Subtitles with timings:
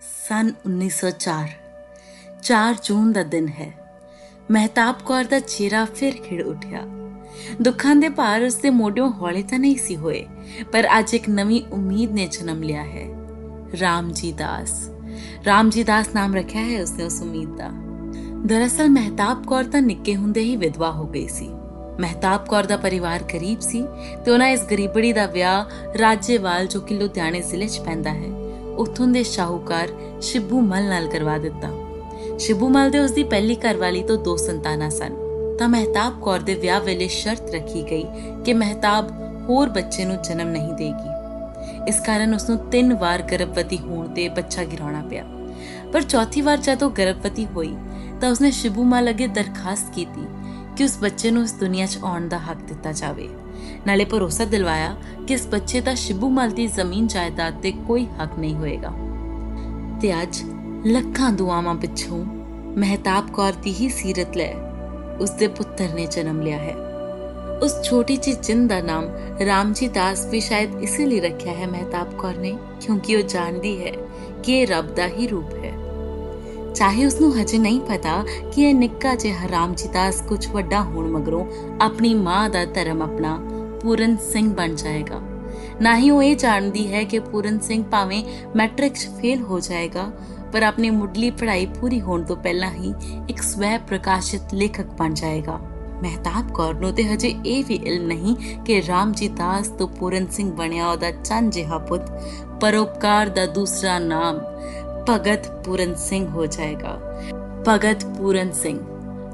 [0.00, 1.48] ਸਨ 1904
[2.42, 3.72] 4 ਜੂਨ ਦਾ ਦਿਨ ਹੈ।
[4.50, 6.82] ਮਹਿਤਾਬ ਕੌਰ ਦਾ ਚਿਹਰਾ ਫਿਰ ਖਿੜ ਉੱਠਿਆ।
[7.62, 10.26] ਦੁੱਖਾਂ ਦੇ ਭਾਰ ਉਸ ਦੇ ਮੋਢਿਓਂ ਹੌਲੇ ਤਾਂ ਨਹੀਂ ਸੀ ਹੋਏ,
[10.72, 13.06] ਪਰ ਅੱਜ ਇੱਕ ਨਵੀਂ ਉਮੀਦ ਨੇ ਜਨਮ ਲਿਆ ਹੈ।
[13.80, 14.90] ਰਾਮਜੀ ਦਾਸ।
[15.46, 17.70] ਰਾਮਜੀ ਦਾਸ ਨਾਮ ਰੱਖਿਆ ਹੈ ਉਸਨੇ ਉਸ ਉਮੀਦ ਦਾ।
[18.46, 21.48] ਦਰਅਸਲ ਮਹਿਤਾਬ ਕੌਰ ਤਾਂ ਨਿੱਕੇ ਹੁੰਦੇ ਹੀ ਵਿਧਵਾ ਹੋ ਗਈ ਸੀ।
[22.00, 23.84] ਮਹਿਤਾਬ ਕੌਰ ਦਾ ਪਰਿਵਾਰ ਗਰੀਬ ਸੀ
[24.24, 25.64] ਤੇ ਉਹਨਾਂ ਇਸ ਗਰੀਬੜੀ ਦਾ ਵਿਆਹ
[25.98, 28.47] ਰਾਜੇਵਾਲ ਜੋ ਕਿ ਲੁਧਿਆਣੇ ਜ਼ਿਲ੍ਹੇ 'ਚ ਪੈਂਦਾ ਹੈ।
[28.78, 29.88] ਉੱਥੋਂ ਦੇ ਸ਼ਾਹੂਕਾਰ
[30.20, 31.68] ਸ਼ਿਬੂ ਮਲ ਨਾਲ ਕਰਵਾ ਦਿੱਤਾ।
[32.38, 35.16] ਸ਼ਿਬੂ ਮਲ ਦੇ ਉਸ ਦੀ ਪਹਿਲੀ ਘਰਵਾਲੀ ਤੋਂ ਦੋ ਸੰਤਾਨਾਂ ਸਨ।
[35.58, 38.04] ਤਾਂ ਮਹਿਤਾਬ ਕੌਰ ਦੇ ਵਿਆਹ ਵੇਲੇ ਸ਼ਰਤ ਰੱਖੀ ਗਈ
[38.44, 39.10] ਕਿ ਮਹਿਤਾਬ
[39.48, 44.28] ਹੋਰ ਬੱਚੇ ਨੂੰ ਜਨਮ ਨਹੀਂ ਦੇਗੀ। ਇਸ ਕਾਰਨ ਉਸ ਨੂੰ ਤਿੰਨ ਵਾਰ ਗਰਭਵਤੀ ਹੋਣ ਤੇ
[44.28, 45.24] ਬੱਚਾ ਗਿਰਾਉਣਾ ਪਿਆ।
[45.92, 47.76] ਪਰ ਚੌਥੀ ਵਾਰ ਜਦੋਂ ਗਰਭਵਤੀ ਹੋਈ
[48.20, 50.26] ਤਾਂ ਉਸਨੇ ਸ਼ਿਬੂ ਮਲ ਅੱਗੇ ਦਰਖਾਸਤ ਕੀਤੀ
[50.76, 53.28] ਕਿ ਉਸ ਬੱਚੇ ਨੂੰ ਇਸ ਦੁਨੀਆ 'ਚ ਆਉਣ ਦਾ ਹੱਕ ਦਿੱਤਾ ਜਾਵੇ।
[53.86, 54.96] ਨਾਲੇ ਭਰੋਸਾ ਦਿਲਵਾਇਆ
[55.28, 58.92] ਕਿ ਇਸ ਬੱਚੇ ਦਾ ਸ਼ਿਬੂ ਦੀ ਜ਼ਮੀਨ ਜਾਇਦਾਦ ਤੇ ਕੋਈ ਹੱਕ ਨਹੀਂ ਹੋਏਗਾ।
[60.02, 60.42] ਤੇ ਅੱਜ
[60.86, 62.24] ਲੱਖਾਂ ਦੁਆਵਾਂ ਪਿੱਛੋਂ
[62.78, 64.54] ਮਹਿਤਾਬ ਕੌਰ ਦੀ ਹੀ ਸੀਰਤ ਲੈ
[65.20, 66.74] ਉਸ ਦੇ ਪੁੱਤਰ ਨੇ ਜਨਮ ਲਿਆ ਹੈ।
[67.62, 69.04] ਉਸ ਛੋਟੀ ਜਿਹੀ ਜਿੰਦ ਦਾ ਨਾਮ
[69.46, 73.92] ਰਾਮਜੀ ਦਾਸ ਵੀ ਸ਼ਾਇਦ ਇਸੇ ਲਈ ਰੱਖਿਆ ਹੈ ਮਹਿਤਾਬ ਕੌਰ ਨੇ, ਕਿਉਂਕਿ ਉਹ ਜਾਣਦੀ ਹੈ
[74.42, 75.77] ਕਿ ਇਹ ਰੱਬ ਦਾ ਹੀ ਰੂਪ ਹੈ।
[76.74, 81.10] ਚਾਹੇ ਉਸ ਨੂੰ ਹਜੇ ਨਹੀਂ ਪਤਾ ਕਿ ਇਹ ਨਿੱਕਾ ਜਿਹਾ ਰਾਮਜੀ ਦਾਸ ਕੁਝ ਵੱਡਾ ਹੋਣ
[81.10, 81.46] ਮਗਰੋਂ
[81.80, 83.38] ਆਪਣੀ ਮਾਂ ਦਾ ਧਰਮ ਆਪਣਾ
[83.82, 85.20] ਪੂਰਨ ਸਿੰਘ ਬਣ ਜਾਏਗਾ।
[85.82, 88.24] ਨਾ ਹੀ ਉਹ ਇਹ ਜਾਣਦੀ ਹੈ ਕਿ ਪੂਰਨ ਸਿੰਘ ਭਾਵੇਂ
[88.56, 90.10] ਮੈਟ੍ਰਿਕ 'ਚ ਫੇਲ ਹੋ ਜਾਏਗਾ,
[90.52, 92.94] ਪਰ ਆਪਣੀ ਮੁੱਢਲੀ ਪੜ੍ਹਾਈ ਪੂਰੀ ਹੋਣ ਤੋਂ ਪਹਿਲਾਂ ਹੀ
[93.28, 95.58] ਇੱਕ ਸਵੈ ਪ੍ਰਕਾਸ਼ਿਤ ਲੇਖਕ ਬਣ ਜਾਏਗਾ।
[96.02, 100.52] ਮਹਿਤਾਬ ਕੌਰ ਨੂੰ ਤੇ ਹਜੇ ਇਹ ਵੀ ਇਲਮ ਨਹੀਂ ਕਿ ਰਾਮਜੀ ਦਾਸ ਤੋਂ ਪੂਰਨ ਸਿੰਘ
[100.52, 102.02] ਬਣਿਆ ਉਹਦਾ ਚੰਨ ਜਿਹਾ ਪੁੱਤ,
[102.60, 104.38] ਪਰਉਪਕਾਰ ਦਾ ਦੂਸਰਾ ਨਾਮ
[105.10, 107.00] ਭਗਤ ਪੂਰਨ ਸਿੰਘ ਹੋ ਜਾਏਗਾ।
[107.68, 108.78] ਭਗਤ ਪੂਰਨ ਸਿੰਘ,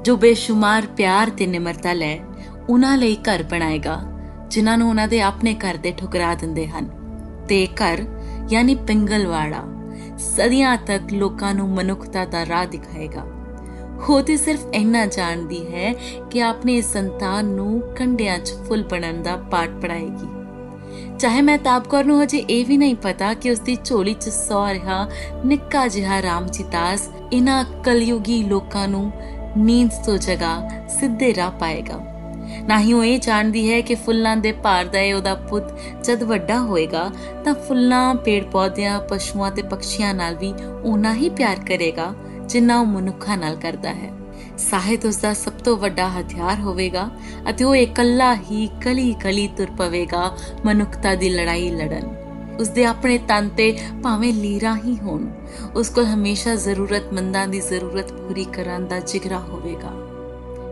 [0.01, 2.19] ਜੋ ਬੇਸ਼ੁਮਾਰ ਪਿਆਰ ਤੇ ਨਿਮਰਤਾ ਲੈ
[2.69, 4.01] ਉਹਨਾਂ ਲਈ ਘਰ ਬਣਾਏਗਾ,
[4.47, 6.89] ਜਿਨ੍ਹਾਂ ਨੂੰ ਉਹਨਾਂ ਦੇ ਆਪਣੇ ਘਰ ਦੇ ਠੁਕਰਾ ਦਿੰਦੇ ਹਨ।
[7.49, 8.05] ਤੇ ਘਰ,
[8.49, 9.63] ਯਾਨੀ ਪਿੰਗਲਵਾੜਾ,
[10.17, 13.25] ਸਦੀਆਂ ਤੱਕ ਲੋਕਾਂ ਨੂੰ ਮਨੁੱਖਤਾ ਦਾ ਰਾਹ ਦਿਖਾਏਗਾ।
[14.09, 15.93] ਉਹ ਤੇ ਸਿਰਫ ਇੰਨਾ ਜਾਣਦੀ ਹੈ
[16.31, 20.34] ਕਿ ਆਪਣੇ ਸੰਤਾਨ ਨੂੰ ਕੰਡਿਆਂ 'ਚ ਫੁੱਲ ਬਣਨ ਦਾ ਪਾਠ ਪੜਾਏਗੀ
[21.19, 24.65] ਚਾਹੇ ਮੈਂ ਤਾਬਕੌਰ ਨੂੰ ਹਜੇ ਇਹ ਵੀ ਨਹੀਂ ਪਤਾ ਕਿ ਉਸ ਦੀ ਝੋਲੀ 'ਚ ਸੌ
[24.67, 25.07] ਰਿਹਾ
[25.45, 29.11] ਨਿੱਕਾ ਜਿਹਾ ਰਾਮਜੀ ਦਾਸ ਇਹਨਾਂ ਕਲਯੁਗੀ ਲੋਕਾਂ ਨੂੰ
[29.57, 30.57] ਨੀਂਦ ਤੋਂ ਜਗਾ
[30.99, 31.99] ਸਿੱਧੇ ਰਾਹ ਪਾਏਗਾ।
[32.67, 35.71] ਨਾ ਹੀ ਉਹ ਇਹ ਜਾਣਦੀ ਹੈ ਕਿ ਫੁੱਲਾਂ ਦੇ ਭਾਰ ਦਾ ਇਹ ਉਹਦਾ ਪੁੱਤ
[36.03, 37.09] ਜਦ ਵੱਡਾ ਹੋਏਗਾ
[37.45, 42.13] ਤਾਂ ਫੁੱਲਾਂ ਪੇੜ ਪੌਦਿਆਂ ਪਸ਼ੂਆਂ ਤੇ ਪੰਛੀਆਂ ਨਾਲ ਵੀ ਉਨਾ ਹੀ ਪਿਆਰ ਕਰੇਗਾ
[42.45, 44.11] ਜਿੰਨਾ ਉਹ ਮਨੁੱਖਾਂ ਨਾਲ ਕਰਦਾ ਹੈ।
[44.57, 47.09] ਸਾਹਿਤ ਉਸ ਦਾ ਸਭ ਤੋਂ ਵੱਡਾ ਹਥਿਆਰ ਹੋਵੇਗਾ
[47.49, 52.15] ਅਤੇ ਉਹ ਇਕੱਲਾ ਹੀ ਕਲੀ ਕਲੀ ਤੁਰ ਪਵੇਗਾ, ਮਨੁੱਖਤਾ ਦੀ ਲੜਾਈ ਲੜਨ।
[52.59, 55.25] ਉਸ ਦੇ ਆਪਣੇ ਤਨ ਤੇ ਭਾਵੇਂ ਲੀਰਾ ਹੀ ਹੋਣ,
[55.75, 59.91] ਉਸ ਕੋਲ ਹਮੇਸ਼ਾ ਜ਼ਰੂਰਤਮੰਦਾਂ ਦੀ ਜ਼ਰੂਰਤ ਪੂਰੀ ਕਰਨ ਦਾ ਜਿਗਰਾ ਹੋਵੇਗਾ।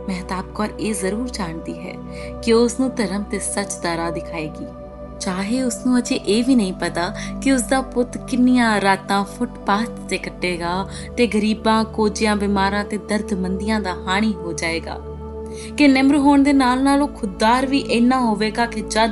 [0.08, 1.96] ਮਹਿਤਾਬ ਕੌਰ ਇਹ ਜ਼ਰੂਰ ਜਾਣਦੀ ਹੈ
[2.44, 4.66] ਕਿ ਉਸ ਨੂੰ ਧਰਮ ਤੇ ਸੱਚ ਦਾ ਰਾਹ ਦਿਖਾਏਗੀ।
[5.20, 9.90] ਚਾਹੇ ਉਸ ਨੂੰ ਅਜੇ ਇਹ ਵੀ ਨਹੀਂ ਪਤਾ ਕਿ ਉਸ ਦਾ ਪੁੱਤ ਕਿੰਨੀਆਂ ਰਾਤਾਂ ਫੁੱਟਪਾਥ
[10.10, 15.02] ਤੇ ਕੱਟੇਗਾ ਤੇ ਗਰੀਬਾਂ ਕੋਜਿਆਂ ਬਿਮਾਰਾਂ ਤੇ ਦਰਦਮੰਦੀਆਂ ਦਾ ਹਾਣੀ ਹੋ ਜਾਏਗਾ।
[15.78, 19.12] ਕਿ ਨਿਮਰ ਹੋਣ ਦੇ ਨਾਲ ਨਾਲ ਉਹ ਖੁੱਦਾਰ ਵੀ ਇੰਨਾ ਹੋਵੇਗਾ ਕਿ ਜਦ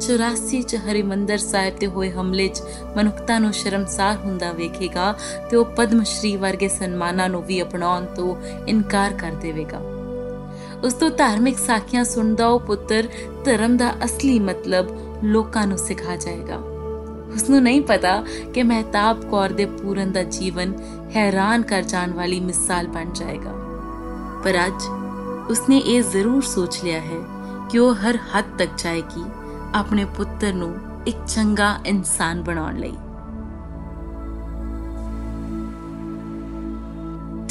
[0.00, 2.62] 84 ਚ ਹਰਿਮੰਦਰ ਸਾਹਿਬ ਤੇ ਹੋਏ ਹਮਲੇ 'ਚ
[2.96, 5.14] ਮਨੁੱਖਤਾ ਨੂੰ ਸ਼ਰਮਸਾਰ ਹੁੰਦਾ ਵੇਖੇਗਾ
[5.50, 8.36] ਤੇ ਉਹ ਪਦਮ ਸ਼੍ਰੀ ਵਰਗੇ ਸਨਮਾਨਾਂ ਨੂੰ ਵੀ ਅਪਣਾਉਣ ਤੋਂ
[8.68, 9.80] ਇਨਕਾਰ ਕਰ ਦੇਵੇਗਾ।
[10.84, 13.08] ਉਸ ਤੋਂ ਧਾਰਮਿਕ ਸਾਖੀਆਂ ਸੁਣਦਾ ਉਹ ਪੁੱਤਰ
[13.44, 14.86] ਧਰਮ ਦਾ ਅਸਲੀ ਮਤਲਬ
[15.24, 16.56] ਲੋਕਾਂ ਨੂੰ ਸਿਖਾ ਜਾਏਗਾ।
[17.34, 18.24] ਉਸ ਨੂੰ ਨਹੀਂ ਪਤਾ
[18.54, 20.74] ਕਿ ਮਹਿਤਾਬ ਕੌਰ ਦੇ ਪੂਰਨ ਦਾ ਜੀਵਨ
[21.16, 23.52] ਹੈਰਾਨ ਕਰ ਜਾਣ ਵਾਲੀ ਮਿਸਾਲ ਬਣ ਜਾਏਗਾ।
[24.44, 24.82] ਪਰ ਅੱਜ
[25.50, 27.24] ਉਸਨੇ ਇਹ ਜ਼ਰੂਰ ਸੋਚ ਲਿਆ ਹੈ
[27.70, 29.24] ਕਿ ਉਹ ਹਰ ਹੱਦ ਤੱਕ ਜਾਏਗੀ
[29.74, 30.76] ਆਪਣੇ ਪੁੱਤਰ ਨੂੰ
[31.06, 32.96] ਇੱਕ ਚੰਗਾ ਇਨਸਾਨ ਬਣਾਉਣ ਲਈ।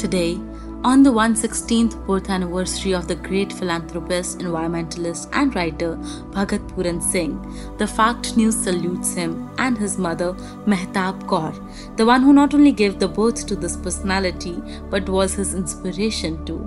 [0.04, 0.53] Today,
[0.84, 5.96] on the 116th birth anniversary of the great philanthropist, environmentalist, and writer
[6.34, 7.38] Bhagat Puran Singh,
[7.78, 10.34] the Fact News salutes him and his mother
[10.66, 11.54] Mehtab Kaur,
[11.96, 16.44] the one who not only gave the birth to this personality but was his inspiration
[16.44, 16.62] too.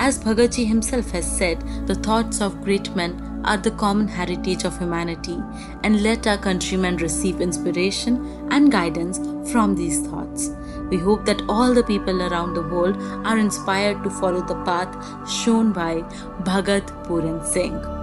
[0.00, 4.78] As Bhagatji himself has said, the thoughts of great men are the common heritage of
[4.78, 5.36] humanity,
[5.82, 9.18] and let our countrymen receive inspiration and guidance
[9.50, 10.50] from these thoughts.
[10.88, 12.96] We hope that all the people around the world
[13.26, 16.02] are inspired to follow the path shown by
[16.44, 17.97] Bhagat Puran Singh.